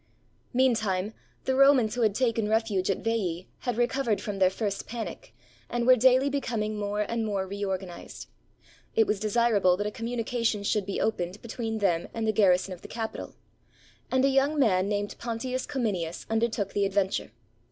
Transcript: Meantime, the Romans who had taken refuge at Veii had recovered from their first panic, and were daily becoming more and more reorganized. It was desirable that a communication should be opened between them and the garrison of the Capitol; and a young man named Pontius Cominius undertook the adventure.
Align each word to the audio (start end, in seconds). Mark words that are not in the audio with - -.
Meantime, 0.51 1.13
the 1.45 1.53
Romans 1.53 1.93
who 1.93 2.01
had 2.01 2.15
taken 2.15 2.49
refuge 2.49 2.89
at 2.89 3.03
Veii 3.03 3.47
had 3.59 3.77
recovered 3.77 4.19
from 4.19 4.39
their 4.39 4.49
first 4.49 4.87
panic, 4.87 5.31
and 5.69 5.85
were 5.85 5.95
daily 5.95 6.27
becoming 6.27 6.75
more 6.75 7.01
and 7.01 7.23
more 7.23 7.45
reorganized. 7.45 8.27
It 8.95 9.05
was 9.05 9.19
desirable 9.19 9.77
that 9.77 9.85
a 9.85 9.91
communication 9.91 10.63
should 10.63 10.87
be 10.87 10.99
opened 10.99 11.39
between 11.43 11.77
them 11.77 12.07
and 12.15 12.25
the 12.25 12.31
garrison 12.33 12.73
of 12.73 12.81
the 12.81 12.87
Capitol; 12.87 13.35
and 14.09 14.25
a 14.25 14.29
young 14.29 14.57
man 14.57 14.89
named 14.89 15.19
Pontius 15.19 15.67
Cominius 15.67 16.25
undertook 16.31 16.73
the 16.73 16.85
adventure. 16.87 17.29